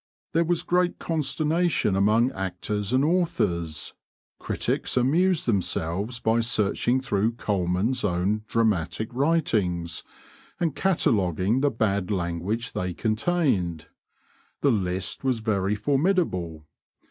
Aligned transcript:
There 0.33 0.43
was 0.43 0.63
great 0.63 0.97
consternation 0.97 1.95
among 1.95 2.31
actors 2.31 2.91
and 2.91 3.05
authors. 3.05 3.93
Critics 4.39 4.97
amused 4.97 5.45
themselves 5.45 6.17
by 6.19 6.39
searching 6.39 6.99
through 6.99 7.33
Colman's 7.33 8.03
own 8.03 8.41
dramatic 8.47 9.09
writings 9.13 10.03
and 10.59 10.75
cataloguing 10.75 11.59
the 11.59 11.69
bad 11.69 12.09
language 12.09 12.71
they 12.71 12.95
contained. 12.95 13.89
The 14.61 14.71
list 14.71 15.23
was 15.23 15.37
very 15.37 15.75
formidable. 15.75 16.65